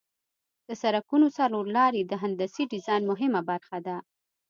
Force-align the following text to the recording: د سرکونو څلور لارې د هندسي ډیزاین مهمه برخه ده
د 0.67 0.69
سرکونو 0.81 1.27
څلور 1.37 1.65
لارې 1.77 2.01
د 2.05 2.13
هندسي 2.23 2.63
ډیزاین 2.71 3.01
مهمه 3.11 3.41
برخه 3.49 3.77
ده 3.87 3.97